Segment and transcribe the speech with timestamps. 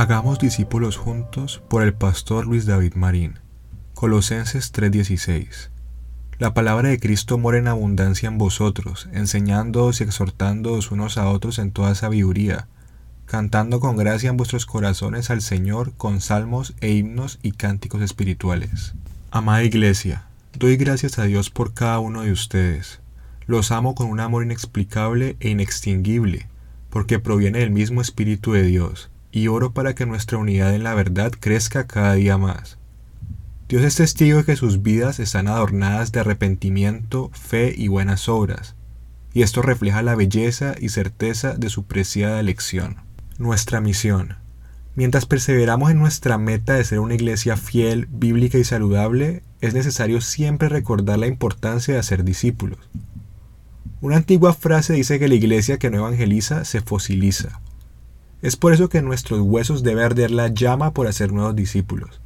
[0.00, 3.40] Hagamos discípulos juntos por el pastor Luis David Marín.
[3.94, 5.70] Colosenses 3:16.
[6.38, 11.58] La palabra de Cristo mora en abundancia en vosotros, enseñándoos y exhortándoos unos a otros
[11.58, 12.68] en toda sabiduría,
[13.26, 18.94] cantando con gracia en vuestros corazones al Señor con salmos e himnos y cánticos espirituales.
[19.32, 20.26] Amada Iglesia,
[20.56, 23.00] doy gracias a Dios por cada uno de ustedes.
[23.46, 26.46] Los amo con un amor inexplicable e inextinguible,
[26.88, 30.94] porque proviene del mismo Espíritu de Dios, y oro para que nuestra unidad en la
[30.94, 32.78] verdad crezca cada día más.
[33.68, 38.76] Dios es testigo de que sus vidas están adornadas de arrepentimiento, fe y buenas obras,
[39.34, 42.96] y esto refleja la belleza y certeza de su preciada elección.
[43.38, 44.36] Nuestra misión.
[44.94, 50.20] Mientras perseveramos en nuestra meta de ser una iglesia fiel, bíblica y saludable, es necesario
[50.20, 52.78] siempre recordar la importancia de ser discípulos.
[54.00, 57.60] Una antigua frase dice que la iglesia que no evangeliza se fosiliza.
[58.40, 62.20] Es por eso que nuestros huesos debe arder la llama por hacer nuevos discípulos.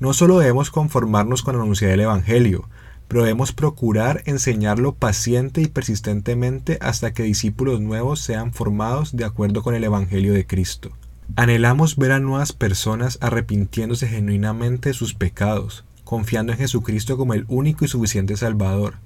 [0.00, 2.68] No solo debemos conformarnos con anunciar el Evangelio,
[3.08, 9.62] pero debemos procurar enseñarlo paciente y persistentemente hasta que discípulos nuevos sean formados de acuerdo
[9.62, 10.90] con el Evangelio de Cristo.
[11.36, 17.46] Anhelamos ver a nuevas personas arrepintiéndose genuinamente de sus pecados, confiando en Jesucristo como el
[17.48, 18.96] único y suficiente Salvador,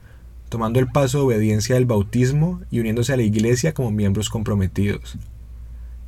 [0.49, 5.17] tomando el paso de obediencia del bautismo y uniéndose a la Iglesia como miembros comprometidos.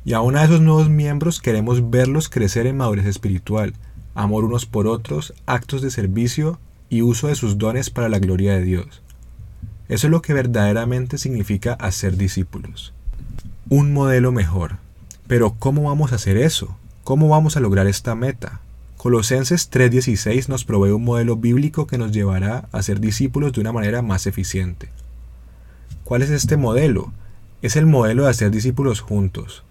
[0.05, 3.73] Y aún a esos nuevos miembros queremos verlos crecer en madurez espiritual,
[4.13, 8.53] amor unos por otros, actos de servicio y uso de sus dones para la gloria
[8.53, 9.01] de Dios.
[9.89, 12.93] Eso es lo que verdaderamente significa hacer discípulos.
[13.67, 14.77] Un modelo mejor.
[15.25, 16.77] Pero ¿cómo vamos a hacer eso?
[17.03, 18.61] ¿Cómo vamos a lograr esta meta?
[18.97, 23.71] Colosenses 3:16 nos provee un modelo bíblico que nos llevará a ser discípulos de una
[23.71, 24.89] manera más eficiente.
[26.03, 27.11] ¿Cuál es este modelo?
[27.63, 29.63] Es el modelo de hacer discípulos juntos.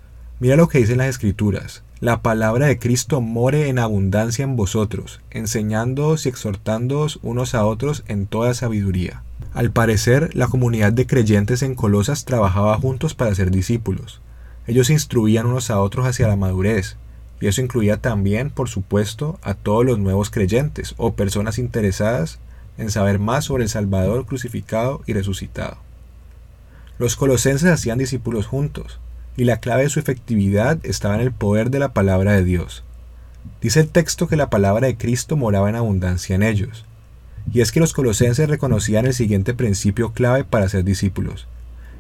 [0.44, 5.22] Mira lo que dicen las escrituras la palabra de Cristo more en abundancia en vosotros,
[5.30, 9.22] enseñándoos y exhortándoos unos a otros en toda sabiduría.
[9.54, 14.20] Al parecer, la comunidad de creyentes en Colosas trabajaba juntos para ser discípulos.
[14.66, 16.98] Ellos instruían unos a otros hacia la madurez,
[17.40, 22.38] y eso incluía también, por supuesto, a todos los nuevos creyentes o personas interesadas
[22.76, 25.78] en saber más sobre el Salvador crucificado y resucitado.
[26.98, 29.00] Los colosenses hacían discípulos juntos,
[29.36, 32.84] y la clave de su efectividad estaba en el poder de la palabra de Dios.
[33.60, 36.84] Dice el texto que la palabra de Cristo moraba en abundancia en ellos.
[37.52, 41.46] Y es que los colosenses reconocían el siguiente principio clave para ser discípulos.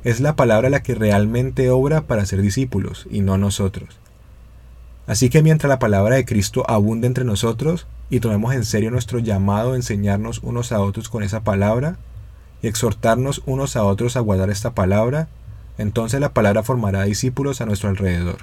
[0.04, 3.98] Es la palabra la que realmente obra para ser discípulos, y no nosotros.
[5.06, 9.18] Así que mientras la palabra de Cristo abunde entre nosotros, y tomemos en serio nuestro
[9.18, 11.96] llamado a enseñarnos unos a otros con esa palabra,
[12.62, 15.28] y exhortarnos unos a otros a guardar esta palabra,
[15.78, 18.38] entonces la palabra formará discípulos a nuestro alrededor.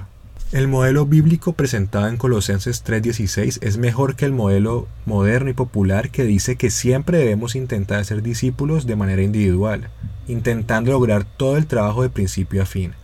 [0.52, 6.10] El modelo bíblico presentado en Colosenses 3:16 es mejor que el modelo moderno y popular
[6.10, 9.90] que dice que siempre debemos intentar ser discípulos de manera individual,
[10.28, 12.96] intentando lograr todo el trabajo de principio a fin.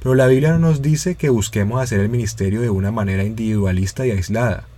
[0.00, 4.06] Pero la Biblia no nos dice que busquemos hacer el ministerio de una manera individualista
[4.06, 4.68] y aislada.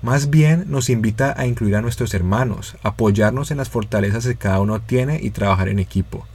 [0.00, 4.60] Más bien nos invita a incluir a nuestros hermanos, apoyarnos en las fortalezas que cada
[4.60, 6.26] uno tiene y trabajar en equipo.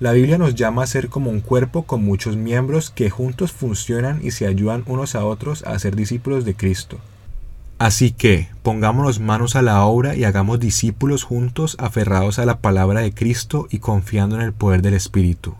[0.00, 4.20] La Biblia nos llama a ser como un cuerpo con muchos miembros que juntos funcionan
[4.22, 6.98] y se ayudan unos a otros a ser discípulos de Cristo.
[7.78, 13.00] Así que, pongámonos manos a la obra y hagamos discípulos juntos aferrados a la palabra
[13.00, 15.56] de Cristo y confiando en el poder del Espíritu.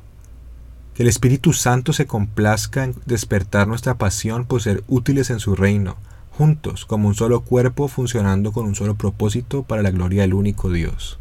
[0.94, 5.56] Que el Espíritu Santo se complazca en despertar nuestra pasión por ser útiles en su
[5.56, 5.96] reino,
[6.30, 10.70] juntos como un solo cuerpo funcionando con un solo propósito para la gloria del único
[10.70, 11.18] Dios.